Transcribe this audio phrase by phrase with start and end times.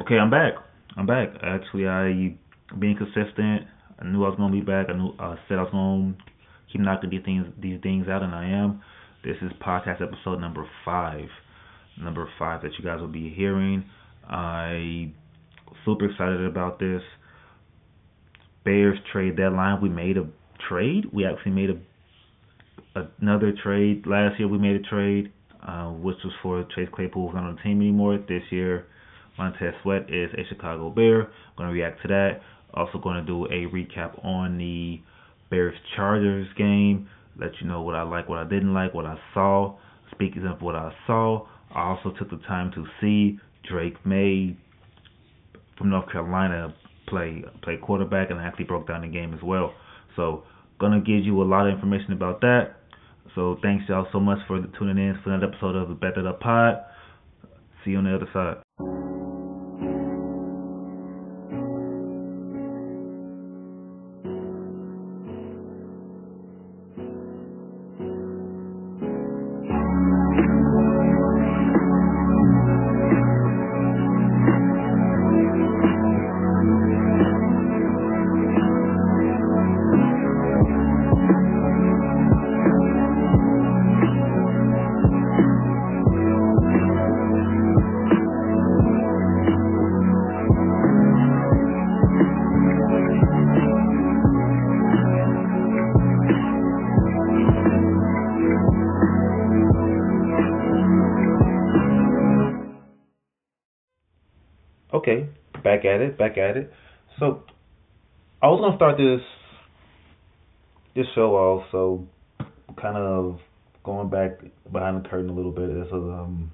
[0.00, 0.54] Okay, I'm back.
[0.96, 1.28] I'm back.
[1.42, 2.34] Actually, I
[2.78, 3.66] being consistent.
[3.98, 4.86] I knew I was gonna be back.
[4.88, 6.14] I knew I said I was gonna
[6.72, 8.80] keep knocking these things these things out, and I am.
[9.22, 11.28] This is podcast episode number five.
[12.00, 13.84] Number five that you guys will be hearing.
[14.26, 15.12] I
[15.84, 17.02] super excited about this.
[18.64, 19.82] Bears trade deadline.
[19.82, 20.26] We made a
[20.66, 21.12] trade.
[21.12, 21.70] We actually made
[22.96, 24.48] a another trade last year.
[24.48, 25.30] We made a trade,
[25.62, 28.16] uh, which was for Chase Claypool who's not on the team anymore.
[28.26, 28.86] This year,
[29.40, 31.22] Montez Sweat is a Chicago Bear.
[31.22, 32.42] I'm going to react to that.
[32.74, 35.00] Also going to do a recap on the
[35.50, 37.08] Bears Chargers game.
[37.40, 39.78] Let you know what I like, what I didn't like, what I saw.
[40.12, 44.58] Speaking of what I saw, I also took the time to see Drake Maye
[45.78, 46.74] from North Carolina
[47.08, 49.72] play play quarterback, and I actually broke down the game as well.
[50.16, 50.42] So
[50.78, 52.74] gonna give you a lot of information about that.
[53.34, 56.40] So thanks y'all so much for tuning in for another episode of the Better Up
[56.40, 56.82] Pod.
[57.84, 59.09] See you on the other side.
[105.80, 106.72] Back at it, back at it.
[107.18, 107.42] So
[108.42, 109.20] I was gonna start this
[110.94, 112.06] this show off, so
[112.80, 113.38] kind of
[113.84, 115.70] going back behind the curtain a little bit.
[115.70, 116.50] Is um,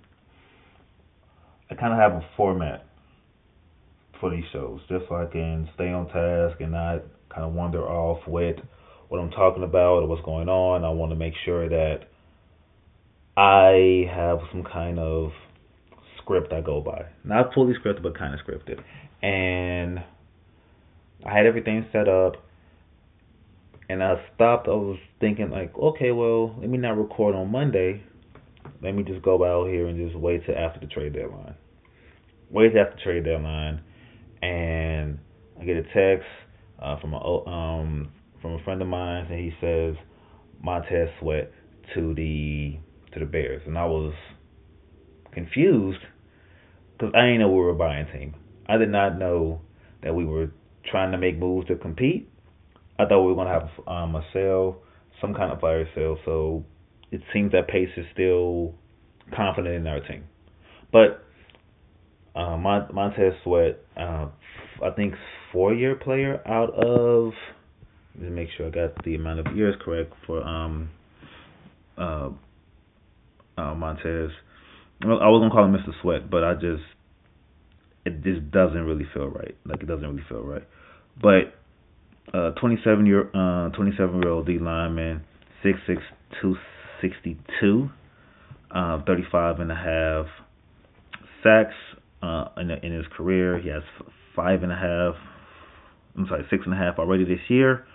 [1.70, 2.86] I kind of have a format
[4.20, 7.86] for these shows, just so I can stay on task and not kind of wander
[7.86, 8.56] off with
[9.08, 10.84] what I'm talking about or what's going on.
[10.84, 12.06] I want to make sure that
[13.36, 15.30] I have some kind of
[16.26, 17.06] script I go by.
[17.24, 18.80] Not fully scripted, but kind of scripted.
[19.22, 20.00] And
[21.24, 22.34] I had everything set up.
[23.88, 24.66] And I stopped.
[24.66, 28.02] I was thinking, like, okay, well, let me not record on Monday.
[28.82, 31.54] Let me just go out here and just wait till after the trade deadline.
[32.50, 33.80] Wait till after the trade deadline.
[34.42, 35.20] And
[35.60, 36.26] I get a text
[36.82, 38.10] uh, from a um
[38.42, 39.94] from a friend of mine, and he says
[40.60, 41.52] Montez Sweat
[41.94, 42.76] to the
[43.12, 44.12] to the Bears, and I was
[45.32, 46.00] confused
[46.96, 48.34] because I didn't know we were a buying team.
[48.68, 49.60] I did not know
[50.02, 50.50] that we were
[50.90, 52.28] trying to make moves to compete.
[52.98, 54.78] I thought we were going to have um, a sale,
[55.20, 56.16] some kind of fire sale.
[56.24, 56.64] So
[57.10, 58.74] it seems that Pace is still
[59.34, 60.24] confident in our team.
[60.92, 61.24] But
[62.34, 64.28] uh, Montez Sweat, uh,
[64.82, 65.14] I think
[65.52, 67.32] four year player out of.
[68.14, 70.90] Let me make sure I got the amount of years correct for um
[71.98, 72.30] uh,
[73.58, 74.30] uh Montez.
[75.02, 75.92] I was gonna call him Mr.
[76.00, 76.82] Sweat, but I just
[78.04, 79.56] it just doesn't really feel right.
[79.64, 80.64] Like it doesn't really feel right.
[81.20, 81.54] But
[82.36, 85.22] uh, 27 year uh 27 year old D lineman,
[85.62, 86.00] six six
[86.40, 86.56] two
[87.02, 87.90] sixty two,
[88.70, 90.26] uh, 35 and a half
[91.42, 91.74] sacks
[92.22, 93.58] uh in in his career.
[93.58, 93.82] He has
[94.34, 95.14] five and a half.
[96.16, 97.86] I'm sorry, six and a half already this year,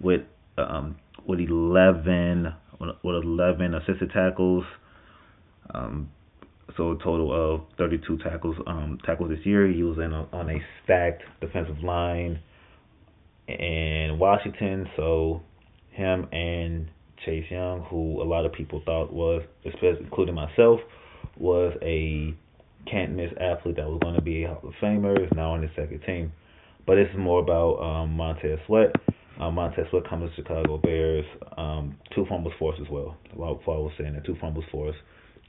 [0.00, 0.22] with
[0.56, 0.96] um
[1.26, 4.64] with 11 with 11 assisted tackles.
[5.74, 6.10] Um,
[6.76, 9.66] so a total of 32 tackles um, tackles this year.
[9.66, 12.40] He was in a, on a stacked defensive line
[13.48, 14.88] in Washington.
[14.96, 15.42] So
[15.90, 16.88] him and
[17.24, 20.80] Chase Young, who a lot of people thought was, especially including myself,
[21.38, 22.34] was a
[22.90, 25.60] can't miss athlete that was going to be a Hall of Famer, is now on
[25.60, 26.32] the second team.
[26.86, 28.94] But it's more about um, Montez Sweat.
[29.40, 31.24] Um, Montez Sweat comes to Chicago Bears.
[31.58, 33.16] Um, two fumbles force as well.
[33.34, 34.94] Like I was saying, the two fumbles force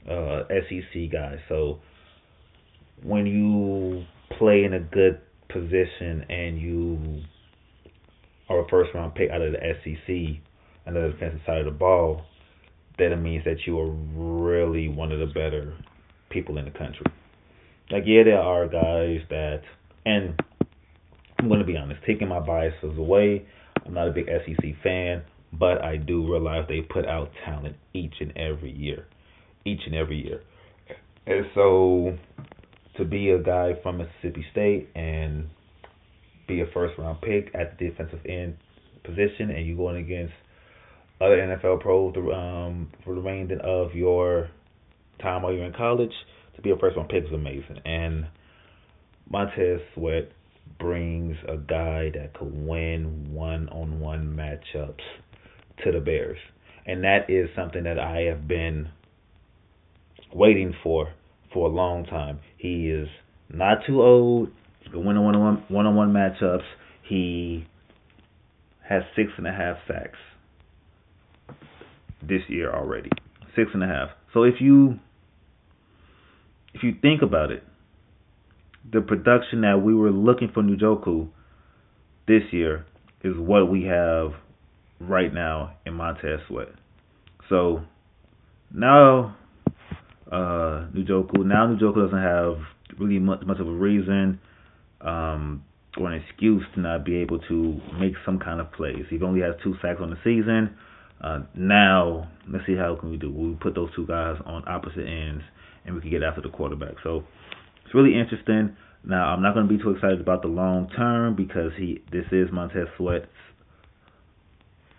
[0.06, 1.38] uh, SEC guys.
[1.48, 1.80] So
[3.02, 4.04] when you
[4.38, 7.22] play in a good position and you
[8.48, 10.42] are a first round pick out of the SEC
[10.86, 12.22] and the defensive side of the ball,
[12.98, 15.76] that it means that you are really one of the better
[16.30, 17.06] people in the country.
[17.90, 19.62] Like yeah, there are guys that,
[20.04, 20.40] and
[21.38, 23.46] I'm going to be honest, taking my biases away.
[23.86, 25.22] I'm not a big SEC fan,
[25.52, 29.06] but I do realize they put out talent each and every year
[29.68, 30.40] each and every year.
[31.26, 32.16] And so
[32.96, 35.48] to be a guy from Mississippi State and
[36.46, 38.56] be a first round pick at the defensive end
[39.04, 40.32] position and you're going against
[41.20, 44.50] other NFL pros um, for the remainder of your
[45.20, 46.12] time while you're in college,
[46.56, 47.80] to be a first round pick is amazing.
[47.84, 48.26] And
[49.30, 50.30] Montez Sweat
[50.78, 55.00] brings a guy that could win one-on-one matchups
[55.84, 56.38] to the Bears,
[56.86, 58.88] and that is something that I have been
[60.32, 61.12] waiting for
[61.52, 62.40] for a long time.
[62.56, 63.08] He is
[63.48, 64.50] not too old.
[64.80, 66.62] He can win one-on-one one-on-one matchups.
[67.08, 67.66] He
[68.88, 70.18] has six and a half sacks
[72.22, 73.10] this year already.
[73.56, 74.10] Six and a half.
[74.34, 74.98] So if you
[76.74, 77.62] if you think about it,
[78.90, 81.28] the production that we were looking for Ngakoue
[82.26, 82.86] this year
[83.22, 84.32] is what we have
[85.00, 86.68] right now in Montez Sweat.
[87.48, 87.82] So
[88.72, 89.36] now
[90.30, 92.58] uh Ngakoue now Ngakoue doesn't have
[92.98, 94.40] really much much of a reason
[95.00, 95.62] um
[95.96, 99.04] or an excuse to not be able to make some kind of plays.
[99.10, 100.76] He only has two sacks on the season.
[101.20, 103.32] Uh, now let's see how can we do.
[103.32, 105.42] We put those two guys on opposite ends,
[105.84, 106.94] and we can get after the quarterback.
[107.02, 107.24] So
[107.84, 108.76] it's really interesting.
[109.04, 112.26] Now I'm not going to be too excited about the long term because he this
[112.30, 113.26] is Montez Sweat's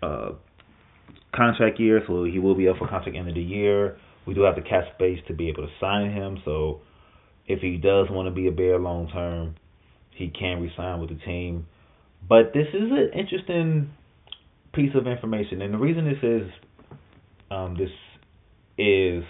[0.02, 0.32] uh,
[1.34, 3.96] contract year, so he will be up for contract end of the year.
[4.26, 6.80] We do have the cap space to be able to sign him, so
[7.46, 9.56] if he does want to be a Bear long term,
[10.10, 11.66] he can resign with the team.
[12.28, 13.90] But this is an interesting
[14.72, 16.50] piece of information, and the reason this is
[17.50, 17.90] um, this
[18.78, 19.24] is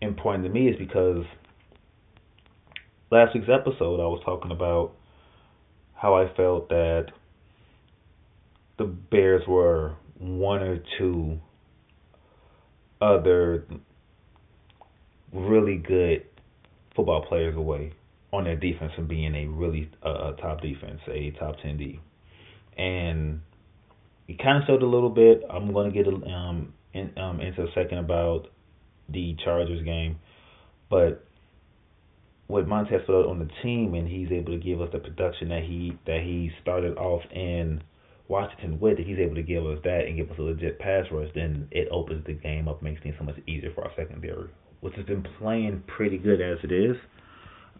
[0.00, 1.24] important to me is because
[3.10, 4.92] last week's episode I was talking about
[5.94, 7.06] how I felt that
[8.78, 11.40] the Bears were one or two
[13.00, 13.64] other
[15.32, 16.24] really good
[16.94, 17.92] football players away
[18.32, 22.00] on their defense from being a really uh, top defense, a top 10 D.
[22.76, 23.40] And
[24.26, 25.42] he kind of showed a little bit.
[25.50, 28.48] I'm going to get um, in, um, into a second about
[29.08, 30.18] the Chargers game.
[30.90, 31.24] But
[32.48, 35.96] with Montez on the team and he's able to give us the production that he
[36.06, 37.82] that he started off in
[38.28, 41.28] Washington with, he's able to give us that and give us a legit pass rush,
[41.34, 44.48] then it opens the game up, makes things so much easier for our secondary,
[44.80, 46.96] which has been playing pretty good as it is.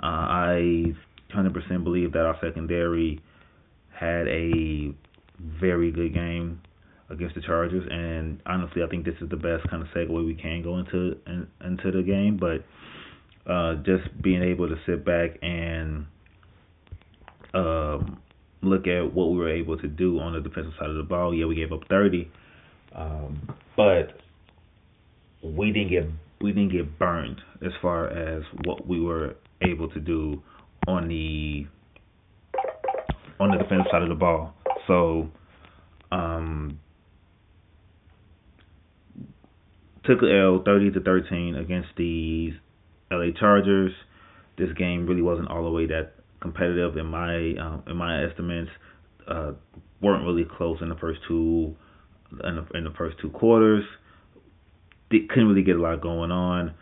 [0.02, 0.94] Uh, I
[1.34, 3.20] 100% believe that our secondary
[3.90, 4.94] had a
[5.38, 6.60] very good game
[7.10, 10.34] against the Chargers, and honestly, I think this is the best kind of segue we
[10.34, 12.38] can go into in, into the game.
[12.38, 12.64] But
[13.50, 16.06] uh, just being able to sit back and
[17.54, 18.18] um,
[18.62, 21.34] look at what we were able to do on the defensive side of the ball,
[21.34, 22.30] yeah, we gave up 30,
[22.94, 24.20] um, but
[25.42, 26.04] we didn't get
[26.40, 30.40] we didn't get burned as far as what we were able to do
[30.86, 31.66] on the
[33.40, 34.54] on the defensive side of the ball.
[34.86, 35.28] So
[36.10, 36.78] um,
[40.04, 42.52] took a L 30 to 13 against the
[43.10, 43.92] LA Chargers.
[44.56, 48.70] This game really wasn't all the way that competitive in my um, in my estimates.
[49.26, 49.52] Uh,
[50.00, 51.74] weren't really close in the first two
[52.44, 53.84] in the, in the first two quarters.
[55.10, 56.74] They couldn't really get a lot going on.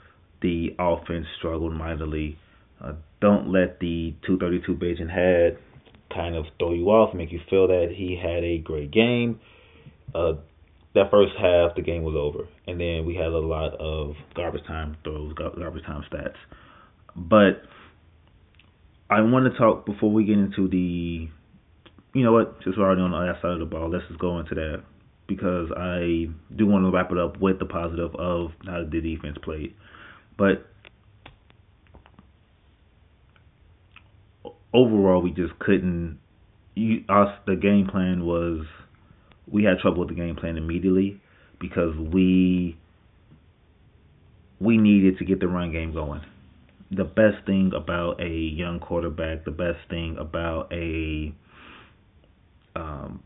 [0.43, 2.38] The offense struggled mightily.
[2.82, 5.59] Uh, don't let the 232 Bagent had
[6.14, 9.41] kind of throw you off, make you feel that he had a great game.
[10.14, 10.35] Uh,
[10.94, 14.64] that first half, the game was over, and then we had a lot of garbage
[14.67, 16.37] time throws, garbage time stats.
[17.14, 17.62] But
[19.08, 21.28] I want to talk before we get into the,
[22.12, 22.57] you know what?
[22.64, 24.83] Since we're already on the other side of the ball, let's just go into that
[25.28, 29.37] because I do want to wrap it up with the positive of how the defense
[29.42, 29.75] played.
[30.37, 30.66] But
[34.73, 36.19] overall, we just couldn't.
[36.75, 38.66] You, us, the game plan was
[39.50, 41.21] we had trouble with the game plan immediately
[41.61, 42.76] because we
[44.61, 46.23] we needed to get the run game going.
[46.90, 51.35] The best thing about a young quarterback, the best thing about a
[52.76, 53.23] um,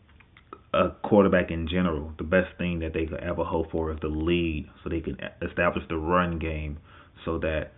[0.73, 4.09] a quarterback in general, the best thing that they could ever hope for is the
[4.09, 6.79] lead, so they can establish the run game,
[7.25, 7.73] so that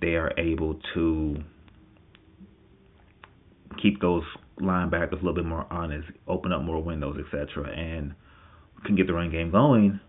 [0.00, 1.36] they are able to
[3.82, 4.22] keep those
[4.60, 8.14] linebackers a little bit more honest, open up more windows, etc., and
[8.84, 10.00] can get the run game going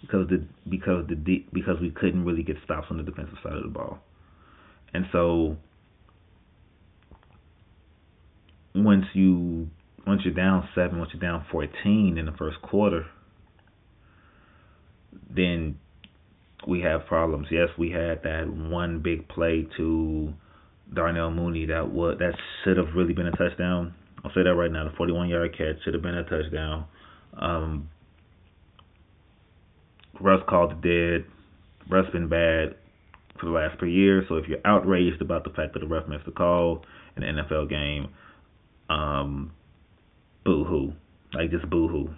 [0.00, 3.62] because the because the because we couldn't really get stops on the defensive side of
[3.62, 3.98] the ball,
[4.94, 5.56] and so
[8.74, 9.68] once you
[10.06, 13.06] once you're down seven, once you're down fourteen in the first quarter,
[15.28, 15.78] then
[16.66, 17.48] we have problems.
[17.50, 20.32] Yes, we had that one big play to
[20.92, 23.94] Darnell Mooney that would that should have really been a touchdown.
[24.24, 24.88] I'll say that right now.
[24.88, 26.86] The 41 yard catch should have been a touchdown.
[27.36, 27.90] Um,
[30.20, 31.30] Russ called it dead.
[31.90, 32.76] Russ been bad
[33.44, 34.24] for the last three years.
[34.28, 36.82] So if you're outraged about the fact that the ref missed the call
[37.16, 38.08] in an NFL game,
[38.88, 39.52] um,
[40.44, 40.92] boo hoo,
[41.34, 42.10] like just boo hoo.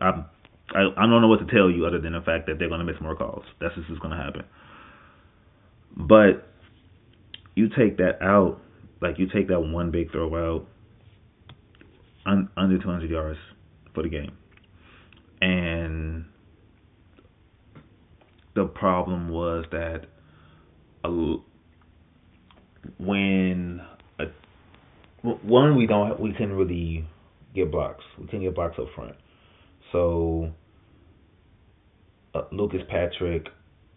[0.00, 0.24] I'm
[0.70, 2.84] I I don't know what to tell you other than the fact that they're gonna
[2.84, 3.44] miss more calls.
[3.60, 4.44] That's just what's gonna happen.
[5.96, 6.46] But
[7.54, 8.60] you take that out,
[9.00, 10.66] like you take that one big throw out,
[12.26, 13.38] un, under 200 yards
[13.94, 14.32] for the game,
[15.40, 16.26] and
[18.54, 20.06] the problem was that
[21.04, 21.36] a,
[22.98, 23.80] when
[24.18, 24.24] a,
[25.22, 27.06] one we don't we couldn't really
[27.54, 28.04] get blocks.
[28.18, 29.16] We couldn't get blocks up front.
[29.92, 30.52] So
[32.34, 33.46] uh, Lucas Patrick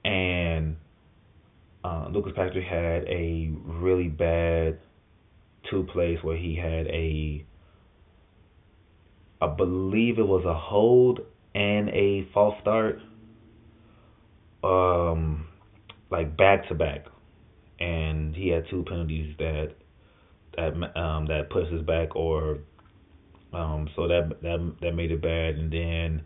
[0.04, 0.78] and
[1.84, 4.80] uh, Lucas Patrick had a really bad
[5.70, 7.46] two plays where he had a
[9.42, 11.22] I believe it was a hold
[11.54, 13.00] and a false start
[14.64, 15.48] um
[16.12, 17.06] like back to back
[17.80, 19.74] and he had two penalties that
[20.56, 22.60] that um that pushed us back or
[23.54, 26.22] um so that that that made it bad and then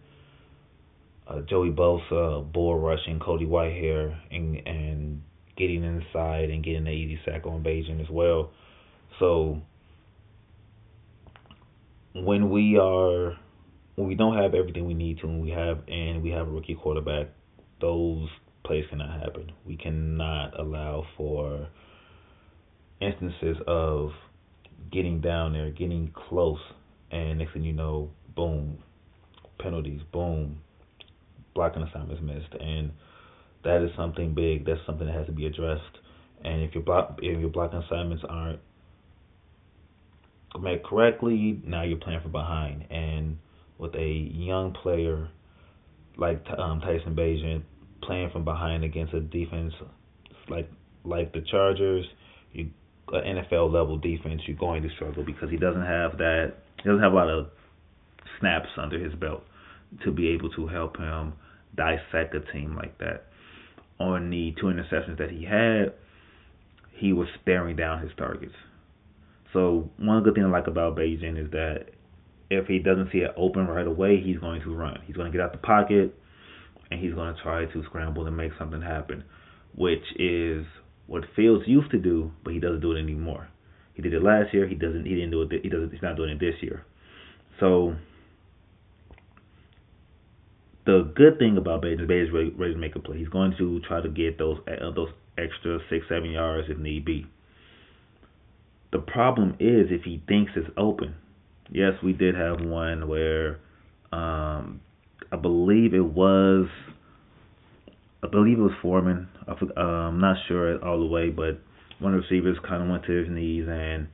[1.28, 5.22] uh, Joey Bosa bull rushing Cody Whitehair and and
[5.58, 8.52] getting inside and getting the easy sack on Bagent as well.
[9.20, 9.62] So
[12.14, 13.38] when we are
[13.96, 16.52] when we don't have everything we need to and we have and we have a
[16.52, 17.28] rookie quarterback,
[17.82, 18.28] those
[18.66, 19.52] plays cannot happen.
[19.66, 21.68] We cannot allow for
[23.02, 24.12] instances of
[24.92, 26.60] getting down there, getting close,
[27.12, 28.78] and next thing you know, boom,
[29.60, 30.62] penalties, boom,
[31.54, 32.92] blocking assignments missed, and
[33.64, 34.66] that is something big.
[34.66, 36.00] That's something that has to be addressed.
[36.44, 38.60] And if your block, if your blocking assignments aren't
[40.60, 42.86] made correctly, now you're playing from behind.
[42.92, 43.38] And
[43.78, 45.30] with a young player
[46.18, 47.64] like um, Tyson Bagent
[48.06, 49.74] playing from behind against a defense
[50.50, 50.70] like
[51.04, 52.06] like the Chargers,
[52.54, 52.70] you
[53.10, 56.54] NFL level defense, you're going to struggle because he doesn't have that.
[56.78, 57.48] He doesn't have a lot of
[58.40, 59.44] snaps under his belt
[60.04, 61.34] to be able to help him
[61.76, 63.26] dissect a team like that.
[64.00, 65.94] On the two interceptions that he had,
[66.94, 68.56] he was staring down his targets.
[69.54, 71.86] So one good thing I like about Bagent is that
[72.50, 75.00] if he doesn't see it open right away, he's going to run.
[75.06, 76.18] He's going to get out the pocket
[76.92, 79.24] and he's going to try to scramble and make something happen,
[79.76, 80.66] which is
[81.08, 83.48] what Fields used to do, but he doesn't do it anymore.
[83.94, 84.68] He did it last year.
[84.68, 85.06] He doesn't.
[85.06, 85.52] He didn't do it.
[85.64, 85.92] He doesn't.
[85.92, 86.86] He's not doing it this year.
[87.60, 87.96] So
[90.86, 93.18] the good thing about Bates is Bates ready, ready to make a play.
[93.18, 97.06] He's going to try to get those uh, those extra six, seven yards if need
[97.06, 97.26] be.
[98.92, 101.16] The problem is if he thinks it's open.
[101.72, 103.60] Yes, we did have one where
[104.12, 104.82] um,
[105.32, 106.68] I believe it was
[108.24, 109.28] I believe it was Foreman.
[109.48, 111.60] Uh, I'm not sure all the way, but
[112.00, 114.08] one of the receivers kind of went to his knees and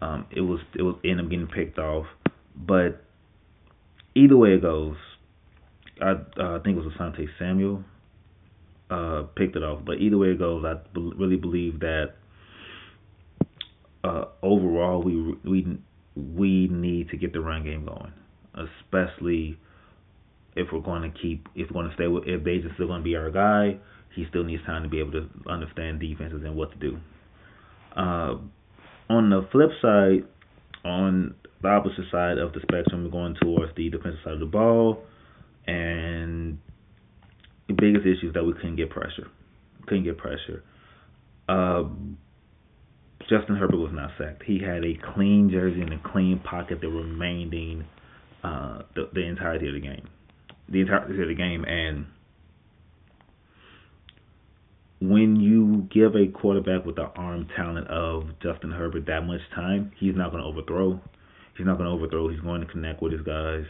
[0.00, 2.06] um, it was it was ended up getting picked off.
[2.54, 3.04] But
[4.14, 4.96] either way it goes,
[6.00, 7.84] I uh, think it was Asante Samuel
[8.90, 9.84] uh, picked it off.
[9.84, 12.14] But either way it goes, I really believe that
[14.04, 15.78] uh, overall we we
[16.14, 18.12] we need to get the run game going,
[18.54, 19.58] especially
[20.56, 22.88] if we're going to keep if we're going to stay with if Bates is still
[22.88, 23.78] going to be our guy.
[24.14, 26.98] He still needs time to be able to understand defenses and what to do.
[27.94, 28.36] Uh,
[29.10, 30.24] on the flip side,
[30.84, 34.46] on the opposite side of the spectrum, we're going towards the defensive side of the
[34.46, 35.04] ball,
[35.66, 36.58] and
[37.68, 39.28] the biggest issue is that we couldn't get pressure.
[39.86, 40.64] Couldn't get pressure.
[41.46, 41.84] Uh,
[43.28, 44.44] Justin Herbert was not sacked.
[44.44, 47.84] He had a clean jersey and a clean pocket the remaining
[48.42, 50.08] uh, the, the entirety of the game.
[50.68, 52.06] The entirety of the game, and
[55.00, 59.92] when you give a quarterback with the arm talent of Justin Herbert that much time,
[59.98, 61.00] he's not going to overthrow.
[61.56, 62.28] He's not going to overthrow.
[62.28, 63.64] He's going to connect with his guys,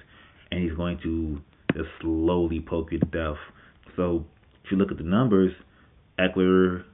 [0.51, 1.41] and he's going to
[1.75, 3.39] just slowly poke you to death.
[3.97, 4.25] So
[4.65, 5.53] if you look at the numbers,
[6.19, 6.85] Ekeler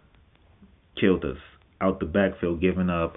[1.01, 1.39] killed us
[1.81, 3.17] out the backfield, giving up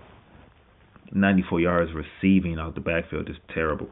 [1.12, 3.90] 94 yards receiving out the backfield is terrible.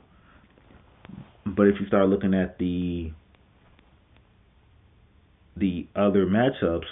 [1.45, 3.11] But if you start looking at the
[5.55, 6.85] the other matchups,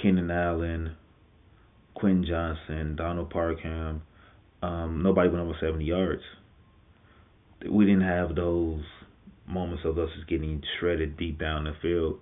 [0.00, 0.94] Keenan Allen,
[1.94, 4.02] Quentin Johnston, Donald Parham,
[4.62, 6.22] um, nobody went over 70 yards.
[7.68, 8.82] We didn't have those
[9.46, 12.18] moments of us just getting shredded deep down the field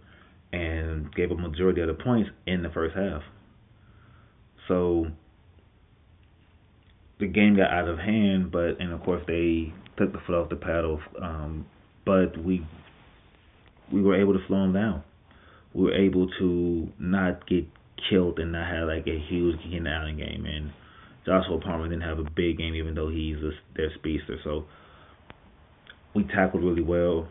[0.53, 3.23] and gave a majority of the points in the first half.
[4.69, 5.07] So
[7.21, 10.49] the game got out of hand, but and of course they took the foot off
[10.49, 11.01] the paddle.
[11.21, 11.67] Um,
[12.05, 12.67] but we
[13.93, 15.03] we were able to slow them down.
[15.75, 17.67] we were able to not get
[18.09, 20.47] killed and not have like a huge Keenan Allen game.
[20.47, 20.73] And
[21.27, 24.39] Joshua Palmer didn't have a big game, even though he's a, their speedster.
[24.43, 24.65] So
[26.15, 27.29] we tackled really well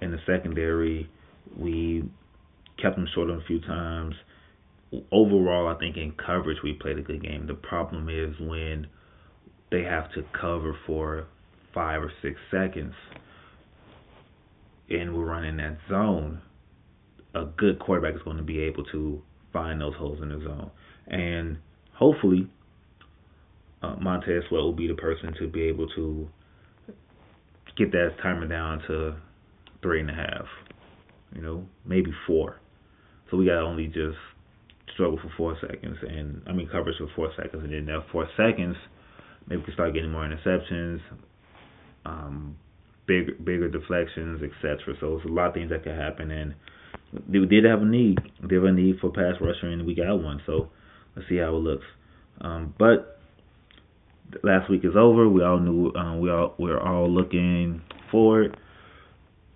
[0.00, 1.08] in the secondary.
[1.56, 2.04] We
[2.80, 4.14] kept them short on a few times.
[5.10, 7.46] Overall, I think in coverage we played a good game.
[7.46, 8.86] The problem is when
[9.72, 11.26] they have to cover for
[11.74, 12.94] five or six seconds
[14.92, 16.40] and we're running that zone.
[17.34, 20.70] A good quarterback is going to be able to find those holes in the zone,
[21.06, 21.58] and
[21.94, 22.46] hopefully,
[23.82, 26.28] uh, Montez Sweat will be the person to be able to
[27.76, 29.14] get that timer down to
[29.80, 30.44] three and a half,
[31.34, 32.60] you know, maybe four.
[33.30, 34.18] So we got to only just
[34.92, 38.28] struggle for four seconds, and I mean coverage for four seconds, and then that four
[38.36, 38.76] seconds,
[39.46, 41.00] maybe we can start getting more interceptions,
[42.04, 42.56] um,
[43.06, 44.94] bigger bigger deflections, etc.
[45.00, 46.54] So it's a lot of things that could happen, and
[47.28, 48.18] we did have a need.
[48.48, 50.40] We have a need for pass rusher, and we got one.
[50.46, 50.68] So
[51.16, 51.86] let's see how it looks.
[52.40, 53.20] Um, but
[54.42, 55.28] last week is over.
[55.28, 58.56] We all knew um, we all we're all looking forward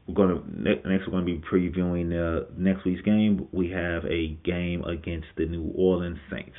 [0.07, 3.49] we're gonna next we're gonna be previewing uh, next week's game.
[3.53, 6.57] We have a game against the New Orleans Saints.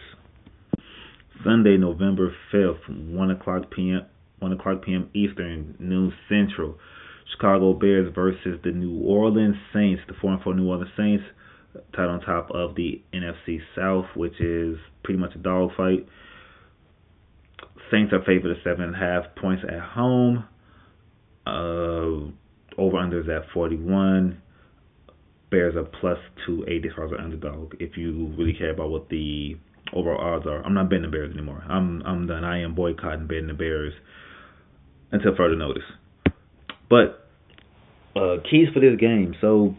[1.43, 4.05] Sunday, November fifth, one o'clock p.m.
[4.39, 5.09] one o'clock p.m.
[5.13, 6.77] Eastern, noon Central.
[7.31, 10.01] Chicago Bears versus the New Orleans Saints.
[10.07, 11.23] The four and four New Orleans Saints,
[11.95, 16.07] tied on top of the NFC South, which is pretty much a dogfight.
[17.91, 20.45] Saints are favored at seven and a half points at home.
[21.45, 22.31] Uh,
[22.77, 24.41] over under is at 41.
[25.49, 27.75] Bears are plus 280 as far as an underdog.
[27.79, 29.57] If you really care about what the
[29.93, 31.63] overall odds are, I'm not betting the Bears anymore.
[31.67, 32.43] I'm I'm done.
[32.43, 33.93] I am boycotting betting the Bears
[35.11, 35.83] until further notice.
[36.89, 37.27] But
[38.15, 39.35] uh, keys for this game.
[39.41, 39.75] So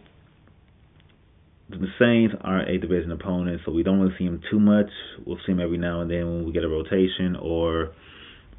[1.70, 4.90] the Saints aren't a division opponent, so we don't really see them too much.
[5.26, 7.92] We'll see them every now and then when we get a rotation, or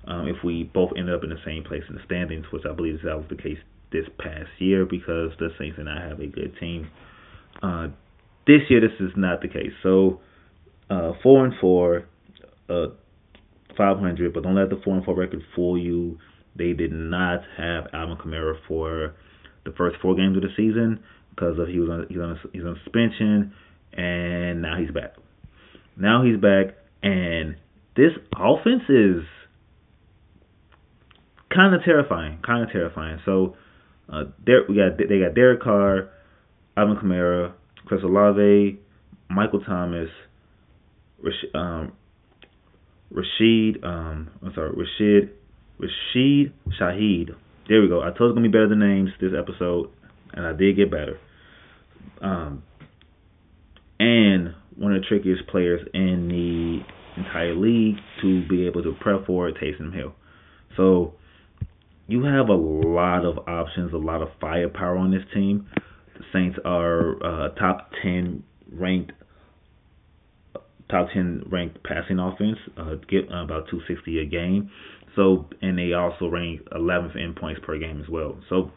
[0.08, 2.74] um, if we both end up in the same place in the standings, which I
[2.74, 3.58] believe is that was the case
[3.92, 6.90] this past year because the Saints did not have a good team.
[7.64, 7.88] Uh,
[8.46, 9.72] this year, this is not the case.
[9.82, 10.22] So,
[10.90, 12.06] uh, four and four,
[12.70, 12.88] uh,
[13.78, 16.18] 500, but don't let the four and four record fool you.
[16.56, 19.16] They did not have Alvin Kamara for
[19.66, 21.00] the first four games of the season
[21.30, 23.54] because of he was on he's on he's on suspension,
[23.94, 25.14] and now he's back.
[25.96, 27.56] Now he's back, and
[27.96, 29.24] this offense is
[31.54, 33.20] kind of terrifying, kind of terrifying.
[33.26, 33.56] So
[34.12, 36.10] uh, there we got they got Derek Carr,
[36.76, 37.54] Alvin Kamara,
[37.86, 38.80] Chris Olave,
[39.30, 40.10] Michael Thomas,
[41.54, 41.94] um,
[43.12, 45.32] Rashid, um, I'm sorry, Rashid,
[45.78, 47.30] Rashid Shaheed.
[47.68, 48.02] There we go.
[48.02, 49.90] I told you it's gonna be better than names this episode,
[50.34, 51.20] and I did get better.
[52.22, 52.64] Um,
[54.00, 59.26] and one of the trickiest players in the entire league to be able to prep
[59.26, 60.14] for Taysom Hill.
[60.78, 61.14] So
[62.08, 65.68] you have a lot of options, a lot of firepower on this team.
[66.18, 69.12] The Saints are uh, top ten ranked,
[70.90, 74.72] top ten ranked passing offense, uh, get about 260 a game.
[75.16, 78.38] So and they also rank 11th in points per game as well.
[78.50, 78.72] So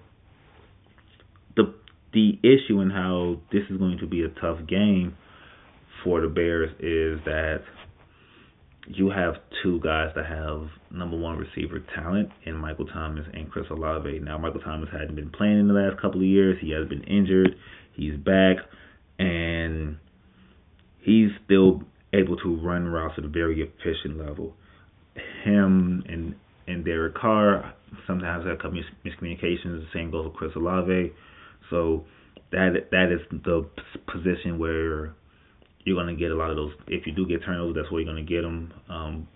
[1.57, 1.75] the
[2.13, 5.17] the issue in how this is going to be a tough game
[6.05, 7.63] for the Bears is that
[8.89, 13.67] you have two guys that have number one receiver talent in Michael Thomas and Chris
[13.71, 14.19] Olave.
[14.21, 16.59] Now, Michael Thomas hadn't been playing in the last couple of years.
[16.61, 17.55] He has been injured.
[17.95, 18.57] He's back,
[19.19, 19.99] and
[21.01, 24.55] he's still able to run routes at a very efficient level.
[25.45, 26.35] Him and
[26.67, 27.75] and Derek Carr
[28.07, 29.81] sometimes have couple miscommunications.
[29.81, 31.13] The same goes with Chris Olave.
[31.71, 32.05] So
[32.51, 33.69] that that is the
[34.11, 35.15] position where
[35.85, 36.73] you're gonna get a lot of those.
[36.87, 39.29] If you do get turnovers, that's where you're gonna get them um,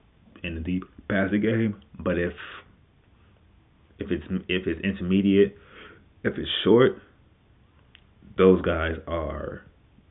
[0.43, 1.83] in the deep passing game.
[1.99, 2.33] But if
[3.99, 5.57] if it's if it's intermediate,
[6.23, 6.99] if it's short,
[8.37, 9.63] those guys are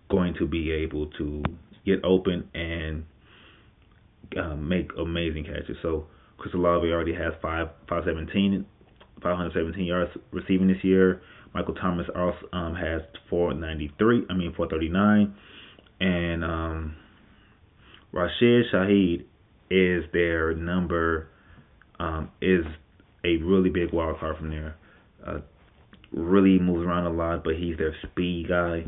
[0.10, 1.44] going to be able to
[1.86, 3.06] get open and
[4.38, 5.78] um, make amazing catches.
[5.82, 8.66] So Chris Olave already has five five seventeen
[9.22, 11.22] 517 yards receiving this year.
[11.54, 14.26] Michael Thomas also um, has 493.
[14.30, 15.34] I mean 439
[16.00, 16.96] and um,
[18.12, 19.26] Rashid Shaheed
[19.70, 21.30] is their number
[22.00, 22.66] um, is
[23.24, 24.76] a really big wild card from there.
[25.26, 25.40] Uh,
[26.12, 28.86] really moves around a lot, but he's their speed guy.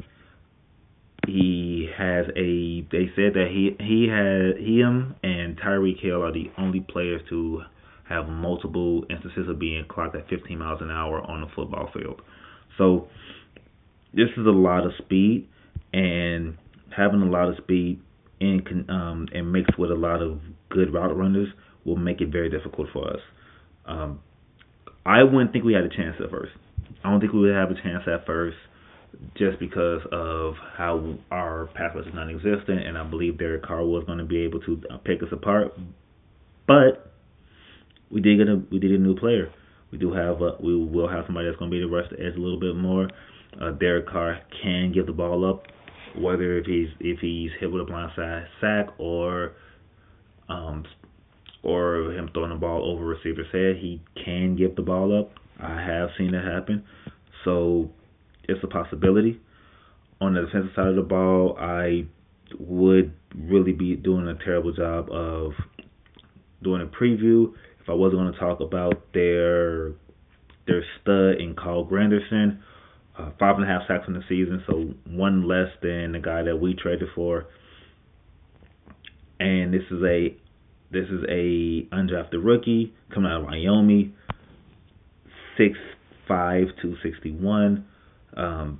[1.27, 2.87] He has a.
[2.89, 7.63] They said that he he had him and Tyreek Hill are the only players to
[8.07, 12.21] have multiple instances of being clocked at 15 miles an hour on the football field.
[12.77, 13.09] So
[14.13, 15.49] this is a lot of speed
[15.91, 16.57] and
[16.95, 17.99] having a lot of speed
[18.39, 21.49] and um, and mixed with a lot of good route runners
[21.85, 23.19] will make it very difficult for us.
[23.85, 24.21] Um,
[25.05, 26.51] I wouldn't think we had a chance at first.
[27.03, 28.57] I don't think we would have a chance at first
[29.35, 34.19] just because of how our rush is non-existent, and I believe Derek Carr was going
[34.19, 35.73] to be able to uh, pick us apart.
[36.67, 37.11] But
[38.11, 39.51] we did get a we did a new player.
[39.91, 42.09] We do have a, we will have somebody that's going to be able to rush
[42.11, 43.07] the edge a little bit more.
[43.59, 45.63] Uh, Derek Carr can give the ball up,
[46.17, 49.53] whether if he's if he's hit with a blindside sack or
[50.49, 50.85] um
[51.63, 55.31] or him throwing the ball over receiver's head, he can give the ball up.
[55.59, 56.83] I have seen it happen,
[57.43, 57.89] so
[58.47, 59.39] it's a possibility.
[60.19, 62.05] On the defensive side of the ball, I
[62.59, 65.51] would really be doing a terrible job of
[66.63, 69.91] doing a preview if I wasn't going to talk about their
[70.65, 72.59] their stud in Carl Granderson,
[73.17, 76.43] uh, five and a half sacks in the season, so one less than the guy
[76.43, 77.45] that we traded for.
[79.39, 80.35] And this is a
[80.91, 84.13] this is a undrafted rookie coming out of Wyoming,
[85.57, 85.77] six
[86.27, 87.85] five to sixty one.
[88.37, 88.79] Um,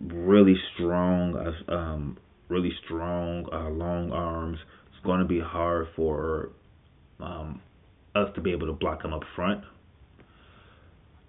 [0.00, 2.16] really strong, um,
[2.48, 4.58] really strong, uh, long arms.
[4.88, 6.50] It's going to be hard for
[7.20, 7.60] um,
[8.14, 9.62] us to be able to block them up front,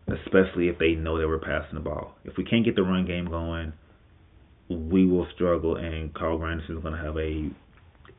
[0.08, 2.16] especially if they know that we're passing the ball.
[2.24, 3.74] If we can't get the run game going,
[4.70, 7.50] we will struggle, and Carl Granderson is going to have a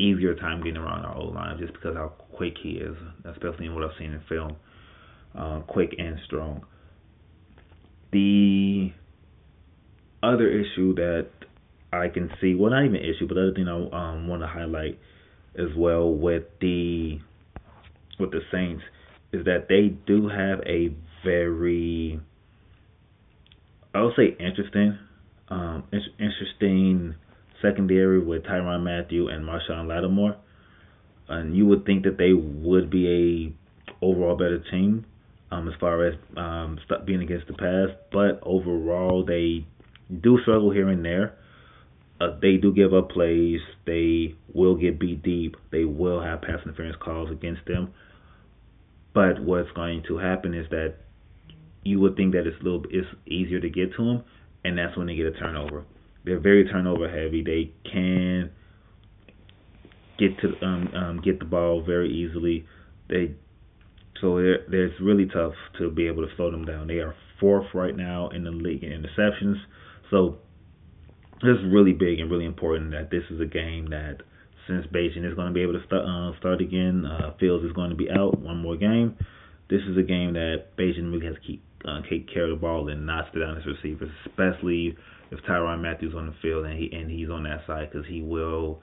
[0.00, 3.74] easier time getting around our O line just because how quick he is, especially in
[3.74, 4.56] what I've seen in film.
[5.36, 6.64] Uh, quick and strong.
[8.12, 8.92] The
[10.22, 11.28] other issue that
[11.92, 14.48] I can see, well, not even issue, but the other thing I um, want to
[14.48, 14.98] highlight
[15.54, 17.18] as well with the
[18.18, 18.82] with the Saints
[19.32, 20.94] is that they do have a
[21.24, 22.20] very,
[23.94, 24.98] I would say, interesting,
[25.48, 25.84] um,
[26.18, 27.14] interesting
[27.62, 30.36] secondary with Tyrann Mathieu and Marshon Lattimore.
[31.28, 33.52] And you would think that they would be
[34.00, 35.04] a overall better team
[35.58, 39.66] um, as far as um, being against the pass, but overall they
[40.22, 41.36] do struggle here and there.
[42.20, 43.60] Uh, they do give up plays.
[43.86, 45.56] They will get beat deep.
[45.70, 47.92] They will have pass interference calls against them.
[49.14, 50.94] But what's going to happen is that
[51.84, 54.24] you would think that it's a little it's easier to get to them,
[54.64, 55.84] and that's when they get a turnover.
[56.24, 57.42] They're very turnover heavy.
[57.42, 58.50] They can
[60.18, 62.66] get to um, um get the ball very easily.
[63.08, 63.34] They
[64.20, 66.86] so it's really tough to be able to slow them down.
[66.86, 69.56] They are fourth right now in the league in interceptions.
[70.10, 70.38] So
[71.42, 74.18] it's really big and really important that this is a game that
[74.66, 77.72] since Bagent is going to be able to start uh, start again, uh, Fields is
[77.72, 79.16] going to be out one more game.
[79.70, 82.56] This is a game that Bagent really has to keep uh, take care of the
[82.56, 84.96] ball and not sit down his receivers, especially
[85.30, 88.20] if Tyrann Mathieu's on the field and he and he's on that side because he
[88.20, 88.82] will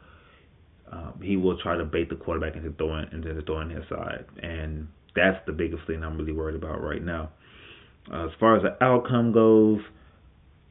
[0.91, 4.87] um, he will try to bait the quarterback into throwing into throwing his side, and
[5.15, 7.29] that's the biggest thing I'm really worried about right now.
[8.11, 9.79] Uh, as far as the outcome goes,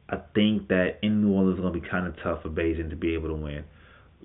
[0.07, 2.91] I think that in New Orleans is going to be kind of tough for Bagent
[2.91, 3.65] to be able to win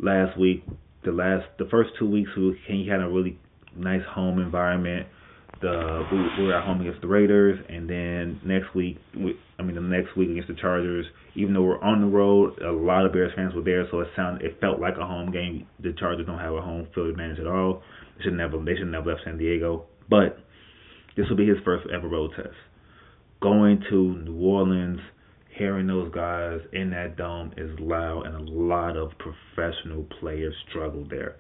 [0.00, 0.64] last week.
[1.04, 2.30] The last, the first two weeks,
[2.66, 3.38] he had a really
[3.74, 5.06] nice home environment.
[5.62, 9.62] The we, we were at home against the Raiders, and then next week, we, I
[9.62, 11.06] mean the next week against the Chargers.
[11.35, 14.09] Even though we're on the road, a lot of Bears fans were there, so it
[14.16, 15.66] sounded it felt like a home game.
[15.80, 17.83] The Chargers don't have a home field advantage at all.
[18.16, 20.38] They should never they should never left San Diego, but
[21.16, 22.57] this will be his first ever road test.
[23.40, 25.01] Going to New Orleans
[25.57, 31.07] hearing those guys in that dome is loud, and a lot of professional players struggle
[31.09, 31.37] there.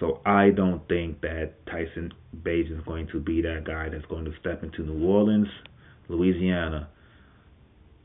[0.00, 4.24] So I don't think that Tyson Bagent is going to be that guy that's going
[4.26, 5.48] to step into New Orleans,
[6.08, 6.88] Louisiana,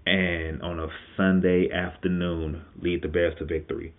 [0.06, 3.94] and on a Sunday afternoon lead the Bears to victory.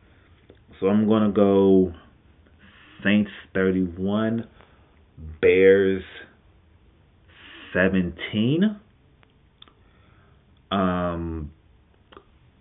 [0.81, 1.93] So I'm going to go
[3.05, 4.49] Saints 31,
[5.41, 6.03] Bears
[7.73, 8.77] 17.
[10.71, 11.51] Um,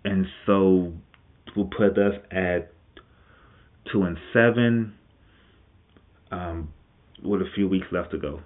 [0.04, 0.92] and so
[1.56, 2.72] will put us at
[3.90, 4.94] two and seven,
[6.30, 6.72] um,
[7.22, 8.40] with a few weeks left to go.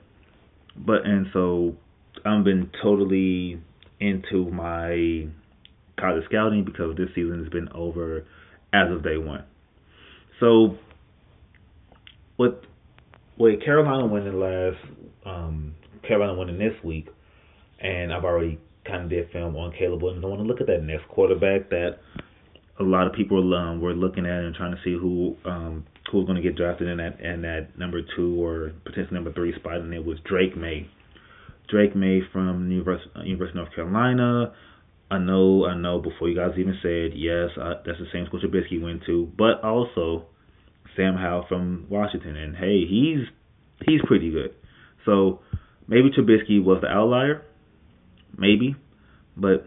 [0.76, 1.76] But and so
[2.24, 3.60] I've been totally
[4.00, 5.28] into my
[5.98, 8.26] college scouting because this season has been over
[8.72, 9.44] as of day one.
[10.40, 10.76] So
[12.38, 12.54] with
[13.38, 14.78] with Carolina winning last
[15.24, 15.74] um,
[16.06, 17.08] Carolina winning this week,
[17.80, 20.24] and I've already kind of did film on Caleb Williams.
[20.24, 21.98] I want to look at that next quarterback that
[22.78, 26.18] a lot of people um, were looking at and trying to see who um, who
[26.18, 29.54] was going to get drafted in that in that number two or potentially number three
[29.56, 30.88] spot, and it was Drake Maye.
[31.68, 34.52] Drake Maye from University, University of North Carolina.
[35.10, 36.00] I know, I know.
[36.00, 39.62] Before you guys even said yes, I, that's the same school Trubisky went to, but
[39.62, 40.26] also
[40.96, 43.26] Sam Howell from Washington, and hey, he's
[43.86, 44.54] he's pretty good.
[45.04, 45.40] So
[45.86, 47.42] maybe Trubisky was the outlier,
[48.36, 48.74] maybe,
[49.36, 49.66] but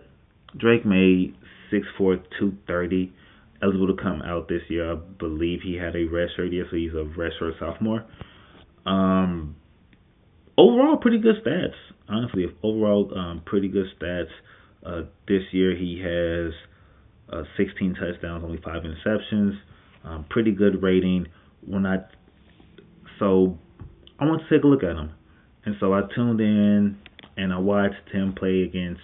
[0.57, 1.33] Drake Maye
[1.71, 3.13] six four two thirty,
[3.61, 4.93] eligible to come out this year.
[4.93, 8.05] I believe he had a redshirt year, so he's a redshirt sophomore.
[8.85, 9.55] Um,
[10.57, 11.75] overall, pretty good stats.
[12.07, 14.29] Honestly, overall, um, pretty good stats.
[14.83, 16.53] Uh, this year he has
[17.31, 19.57] uh, 16 touchdowns, only five interceptions.
[20.03, 21.27] Um, pretty good rating.
[21.65, 21.97] When I
[23.19, 23.57] so
[24.19, 25.12] I want to take a look at him,
[25.65, 26.97] and so I tuned in
[27.38, 29.01] and I watched him play against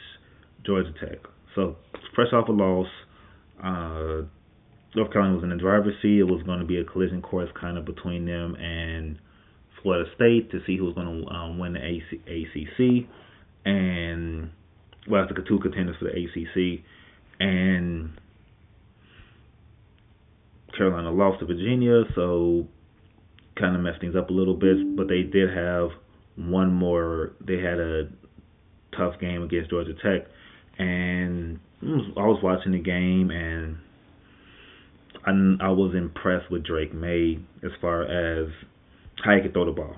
[0.65, 1.19] Georgia Tech.
[1.53, 1.77] So
[2.13, 2.88] fresh off a loss,
[3.63, 4.27] uh,
[4.95, 6.19] North Carolina was in the driver's seat.
[6.19, 9.17] It was going to be a collision course kind of between them and
[9.81, 13.08] Florida State to see who was going to um, win the AC- ACC,
[13.65, 14.49] and
[15.08, 16.84] well, the two contenders for the ACC,
[17.39, 18.19] and
[20.77, 22.67] Carolina lost to Virginia, so
[23.59, 24.95] kind of messed things up a little bit.
[24.95, 25.89] But they did have
[26.35, 27.33] one more.
[27.45, 28.09] They had a
[28.97, 30.27] tough game against Georgia Tech,
[30.77, 33.77] and I was watching the game and
[35.25, 38.47] I, I was impressed with Drake Maye as far as
[39.23, 39.95] how he can throw the ball.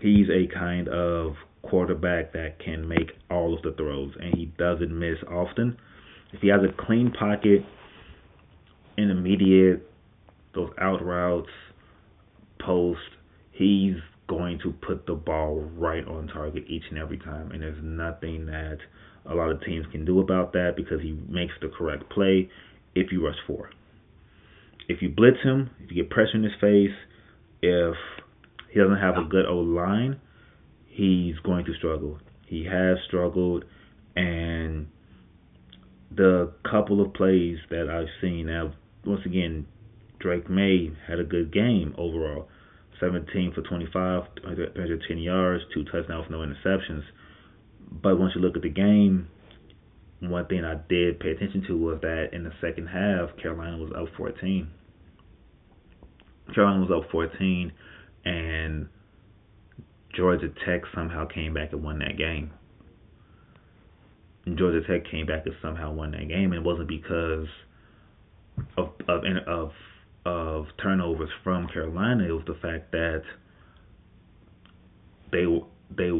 [0.00, 4.96] He's a kind of quarterback that can make all of the throws, and he doesn't
[4.96, 5.78] miss often.
[6.32, 7.64] If he has a clean pocket,
[8.96, 9.88] intermediate,
[10.54, 11.50] those out routes,
[12.60, 13.00] post,
[13.52, 13.96] he's
[14.28, 18.46] going to put the ball right on target each and every time, and there's nothing
[18.46, 18.78] that
[19.26, 22.48] a lot of teams can do about that because he makes the correct play
[22.94, 23.70] if you rush four.
[24.88, 26.94] If you blitz him, if you get pressure in his face,
[27.62, 27.94] if
[28.70, 30.20] he doesn't have a good O line,
[30.86, 32.18] he's going to struggle.
[32.46, 33.64] He has struggled,
[34.14, 34.88] and
[36.14, 38.74] the couple of plays that I've seen now,
[39.06, 39.66] once again,
[40.18, 42.48] Drake Maye had a good game overall.
[43.00, 47.02] 17 for 25, 110 yards, two touchdowns, no interceptions.
[47.90, 49.28] But once you look at the game,
[50.20, 53.92] one thing I did pay attention to was that in the second half, Carolina was
[53.96, 54.68] up 14.
[56.54, 57.72] Carolina was up 14,
[58.24, 58.88] and
[60.16, 62.52] Georgia Tech somehow came back and won that game.
[64.46, 67.46] Georgia Tech came back and somehow won that game, and it wasn't because
[68.76, 69.70] of of of
[70.26, 72.24] of turnovers from Carolina.
[72.24, 73.22] It was the fact that
[75.32, 75.44] they
[75.96, 76.10] they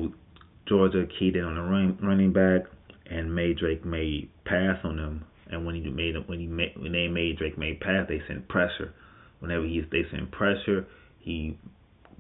[0.67, 2.63] Georgia keyed in on the run, running back
[3.07, 5.25] and made Drake Maye pass on them.
[5.51, 8.49] And when he made when he made, when they made Drake Maye pass, they sent
[8.49, 8.93] pressure.
[9.41, 10.87] Whenever he they sent pressure,
[11.19, 11.59] he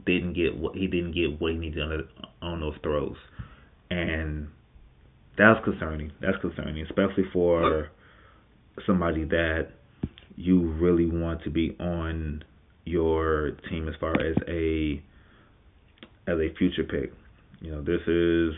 [0.04, 2.08] didn't get what he didn't get what he needed on,
[2.42, 3.16] on those throws,
[3.90, 4.48] and
[5.38, 6.12] that's concerning.
[6.20, 7.90] That's concerning, especially for
[8.86, 9.68] somebody that
[10.36, 12.44] you really want to be on
[12.84, 15.02] your team as far as a
[16.26, 17.12] as a future pick.
[17.60, 18.54] You know, this is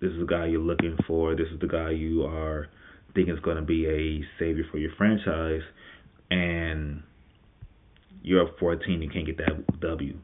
[0.00, 1.34] this is the guy you're looking for.
[1.34, 2.68] This is the guy you are
[3.14, 5.62] thinking is going to be a savior for your franchise,
[6.30, 7.02] and
[8.22, 9.02] you're up 14.
[9.02, 10.18] You can't get that W.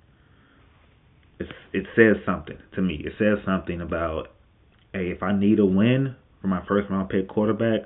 [1.38, 3.02] It's, it says something to me.
[3.04, 4.28] It says something about,
[4.92, 7.82] hey, if I need a win for my first round pick quarterback,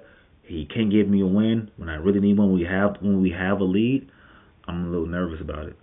[0.52, 2.48] he can't give me a win when I really need one.
[2.48, 4.10] When we have when we have a lead.
[4.68, 5.76] I'm a little nervous about it.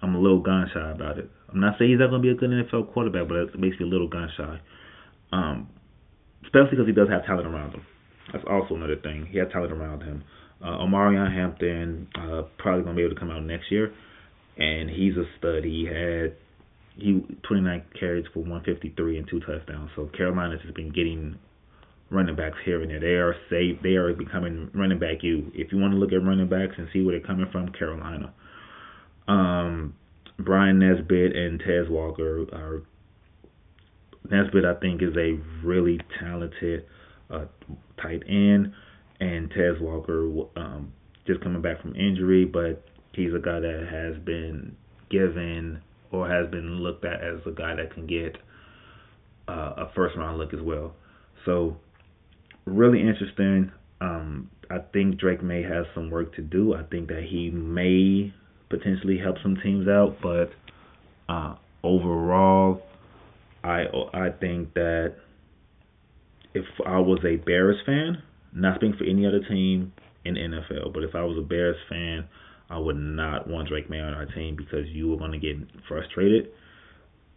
[0.00, 1.30] I'm a little gun shy about it.
[1.48, 3.78] I'm not saying he's not going to be a good NFL quarterback, but it makes
[3.78, 4.60] me a little gun shy.
[5.32, 5.68] Um,
[6.44, 7.86] especially because he does have talent around him.
[8.32, 9.26] That's also another thing.
[9.30, 10.24] He has talent around him.
[10.62, 13.92] Uh, Omarion Hampton uh, probably going to be able to come out next year,
[14.56, 15.64] and he's a stud.
[15.64, 16.36] He had
[16.96, 19.90] he 29 carries for 153 and two touchdowns.
[19.96, 21.38] So Carolina's has been getting
[22.14, 23.00] running backs here and there.
[23.00, 23.82] They are safe.
[23.82, 25.50] They are becoming running back you.
[25.54, 28.32] If you want to look at running backs and see where they're coming from, Carolina.
[29.26, 29.94] Um,
[30.38, 32.82] Brian Nesbit and Tez Walker are
[34.30, 34.64] Nesbit.
[34.64, 36.86] I think is a really talented
[37.30, 37.46] uh,
[38.00, 38.72] tight end,
[39.20, 40.92] and Tez Walker um,
[41.26, 44.76] just coming back from injury, but he's a guy that has been
[45.10, 48.36] given or has been looked at as a guy that can get
[49.48, 50.94] uh, a first round look as well.
[51.44, 51.76] So
[52.64, 53.72] really interesting.
[54.00, 56.74] Um, I think Drake Maye has some work to do.
[56.74, 58.32] I think that he may
[58.70, 60.50] potentially help some teams out, but
[61.28, 62.82] uh, overall,
[63.62, 65.14] I I think that
[66.54, 68.22] if I was a Bears fan,
[68.52, 69.92] not speaking for any other team
[70.24, 72.26] in NFL, but if I was a Bears fan,
[72.70, 75.56] I would not want Drake Maye on our team because you were going to get
[75.88, 76.50] frustrated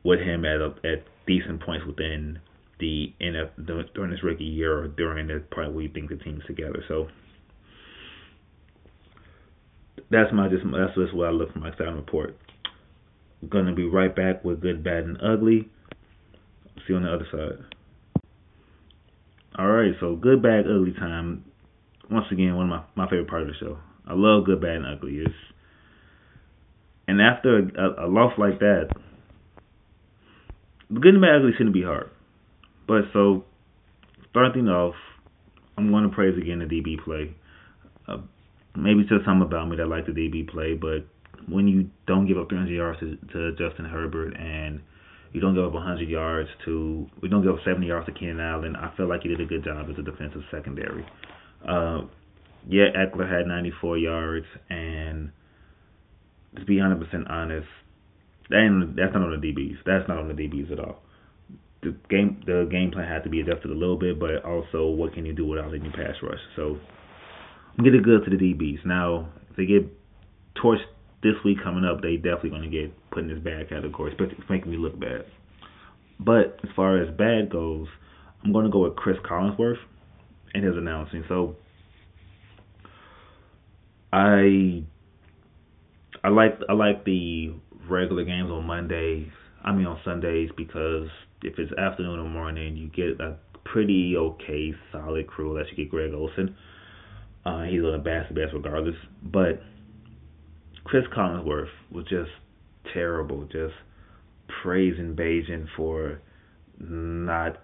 [0.04, 2.40] with him at a, at decent points within
[2.80, 6.46] the NF during this rookie year or during the part where you think the team's
[6.46, 6.84] together.
[6.88, 7.08] So
[10.10, 12.38] that's my just that's just what I look for my scouting report.
[13.48, 15.70] gonna be right back with good, bad, and ugly.
[16.76, 18.22] See you on the other side.
[19.58, 21.46] All right, so good, bad, ugly time.
[22.12, 23.80] Once again, one of my my favorite part of the show.
[24.08, 25.18] I love good, bad, and ugly.
[25.18, 25.34] It's
[27.08, 28.90] and after a, a loss like that,
[30.94, 32.12] good and bad ugly shouldn't be hard.
[32.88, 33.43] But so
[34.30, 34.95] starting off,
[35.78, 37.36] I'm going to praise again the DB play.
[38.08, 38.19] Uh,
[38.76, 41.06] maybe it's just something about me that I like the DB play, but
[41.52, 44.82] when you don't give up 300 yards to, to Justin Herbert and
[45.34, 48.39] you don't give up 100 yards to, we don't give up 70 yards to Keenan
[48.39, 51.06] Allen, I feel like he did a good job as a defensive secondary.
[51.67, 52.02] Uh,
[52.67, 55.32] yeah, Ekeler had 94 yards, and
[56.56, 57.67] to be 100% honest,
[58.50, 59.78] that that's not on the DBs.
[59.86, 61.02] That's not on the DBs at all.
[61.84, 65.13] The game the game plan had to be adjusted a little bit, but also what
[65.13, 66.40] can you do without any pass rush?
[66.56, 66.78] So
[67.78, 68.86] I'm getting good to the DBs.
[68.86, 69.86] Now if they get
[70.56, 70.86] torched
[71.24, 74.44] this week coming up, they definitely going to get put in this bad category, especially
[74.50, 75.26] making me look bad.
[76.20, 77.88] But as far as bad goes,
[78.44, 79.78] I'm going to go with Chris Collinsworth
[80.54, 81.24] and his announcing.
[81.28, 81.56] So
[84.12, 84.84] I
[86.24, 87.54] I like I like the
[87.90, 89.30] regular games on Mondays.
[89.63, 91.10] I mean on Sundays because
[91.43, 95.52] if it's afternoon or morning, you get a pretty okay solid crew.
[95.56, 96.56] Unless you get Greg Olsen,
[97.45, 98.95] uh, he's on the best best regardless.
[99.23, 99.62] But
[100.84, 102.32] Chris Collinsworth was just
[102.93, 103.73] terrible, just
[104.63, 106.21] praising Bagent for
[106.80, 107.58] not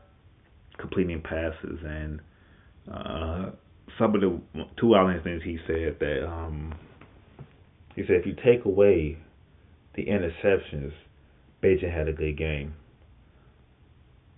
[0.78, 2.20] completing passes and
[2.92, 3.52] uh,
[3.98, 4.40] some of the
[4.80, 6.74] two outlandish things he said that um,
[7.96, 9.18] he said if you take away
[9.96, 10.92] the interceptions,
[11.62, 12.74] Bagent had a good game.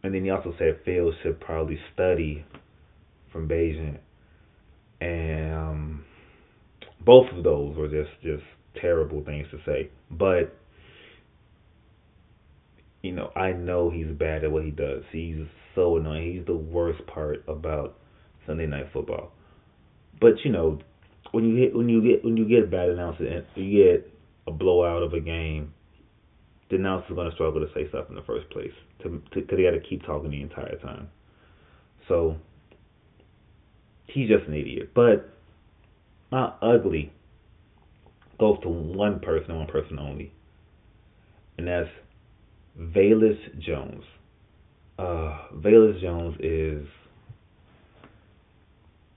[0.05, 2.45] And then he also said Fields should probably study
[3.31, 3.97] from Bagent.
[5.01, 6.05] And um,
[7.03, 8.43] both of those were just just
[8.79, 9.89] terrible things to say.
[10.11, 10.55] But
[13.01, 15.01] you know, I know he's bad at what he does.
[15.11, 16.35] He's so annoying.
[16.35, 17.97] He's the worst part about
[18.45, 19.31] Sunday night football.
[20.21, 20.81] But you know,
[21.31, 24.13] when you hit when you get when you get a bad announcer you get
[24.45, 25.73] a blowout of a game,
[26.69, 29.71] the announcer's going to struggle to say stuff in the first place because he got
[29.71, 31.09] to keep talking the entire time.
[32.07, 32.37] So
[34.07, 34.91] he's just an idiot.
[34.93, 35.29] But
[36.31, 37.11] not ugly
[38.39, 40.33] goes to one person one person only,
[41.57, 41.89] and that's
[42.77, 44.03] Velus Jones.
[44.97, 46.87] Uh, Velus Jones is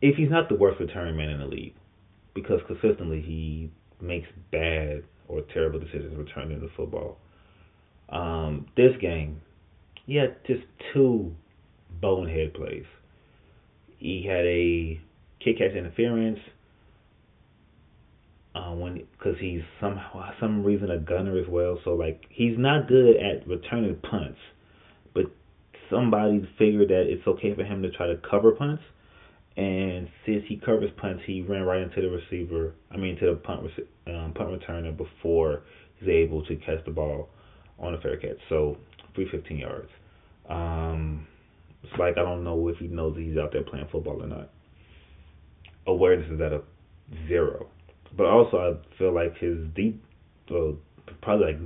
[0.00, 1.74] if he's not the worst return man in the league,
[2.34, 7.18] because consistently he makes bad or terrible decisions returning the football.
[8.08, 9.40] Um, this game,
[10.06, 11.34] he had just two
[12.00, 12.84] bonehead plays.
[13.98, 15.00] He had a
[15.44, 16.38] kick catch interference
[18.54, 21.78] uh, when because he's somehow some reason a gunner as well.
[21.84, 24.38] So like he's not good at returning punts,
[25.14, 25.24] but
[25.90, 28.82] somebody figured that it's okay for him to try to cover punts
[29.58, 32.74] and since he covers punts, he ran right into the receiver.
[32.92, 33.68] I mean, to the punt
[34.06, 35.62] um, punt returner before
[35.98, 37.28] he's able to catch the ball
[37.78, 38.38] on a fair catch.
[38.48, 38.76] So
[39.14, 39.88] free 15 yards.
[40.48, 41.26] Um,
[41.82, 44.50] it's like I don't know if he knows he's out there playing football or not.
[45.86, 46.62] Awareness is at a
[47.28, 47.68] zero.
[48.16, 50.02] But also, I feel like his deep,
[50.50, 50.76] well,
[51.22, 51.60] probably like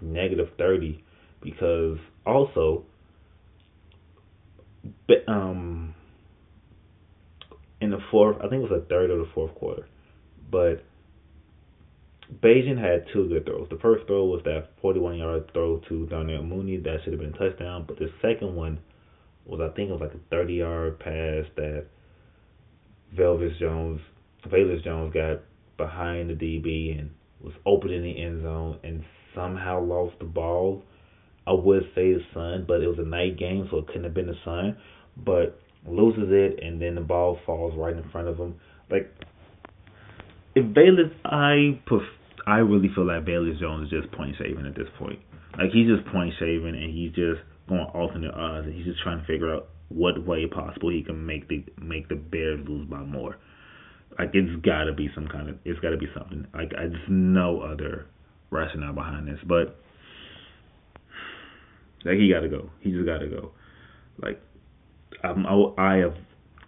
[0.00, 1.02] negative 30
[1.42, 2.84] because also,
[5.28, 5.94] um,
[7.80, 9.86] in the fourth, I think it was the third or the fourth quarter,
[10.50, 10.84] but
[12.42, 13.68] Bagent had two good throws.
[13.70, 17.34] The first throw was that 41 yard throw to Darnell Mooney that should have been
[17.34, 18.78] a touchdown, but the second one
[19.44, 21.86] was I think it was like a 30 yard pass that
[23.16, 24.00] Velvis Jones,
[24.46, 25.40] Velus Jones got
[25.76, 27.10] behind the DB and
[27.42, 30.84] was open in the end zone and somehow lost the ball.
[31.46, 34.14] I would say the sun, but it was a night game, so it couldn't have
[34.14, 34.76] been the sun.
[35.16, 38.54] But loses it, and then the ball falls right in front of him.
[38.90, 39.10] Like
[40.54, 44.74] if Velus, I pref- I really feel like Velus Jones is just point shaving at
[44.74, 45.18] this point.
[45.58, 49.20] Like he's just point shaving, and he's just going alternate odds, and he's just trying
[49.20, 53.00] to figure out what way possible he can make the make the Bears lose by
[53.00, 53.36] more.
[54.18, 56.46] Like it's got to be some kind of it's got to be something.
[56.54, 58.06] Like I just no other
[58.50, 59.76] rationale behind this, but
[62.04, 62.70] like he got to go.
[62.80, 63.52] He just got to go.
[64.22, 64.40] Like
[65.24, 65.46] um,
[65.78, 66.14] I have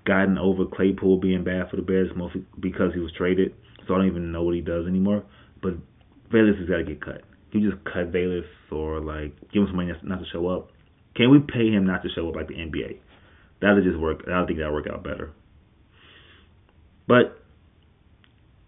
[0.04, 3.54] gotten over Claypool being bad for the Bears mostly because he was traded,
[3.86, 5.24] so I don't even know what he does anymore.
[5.62, 5.74] But
[6.30, 7.22] Bayless has got to get cut.
[7.52, 10.70] You just cut Bayless or like give him some money not to show up,
[11.14, 12.98] Can we pay him not to show up like the NBA?
[13.60, 14.24] That'll just work.
[14.28, 15.30] I think that'll work out better.
[17.06, 17.38] But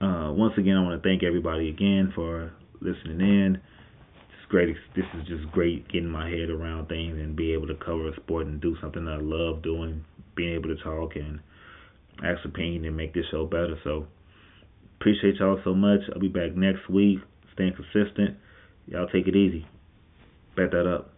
[0.00, 3.56] uh, once again, I want to thank everybody again for listening in.
[3.56, 4.76] It's great.
[4.94, 8.16] This is just great getting my head around things and be able to cover a
[8.16, 10.04] sport and do something I love doing.
[10.36, 11.40] Being able to talk and
[12.22, 13.76] ask opinion and make this show better.
[13.82, 14.06] So
[15.04, 16.00] appreciate y'all so much.
[16.14, 17.18] I'll be back next week.
[17.52, 18.38] Staying consistent.
[18.86, 19.66] Y'all take it easy.
[20.56, 21.13] Bet that up.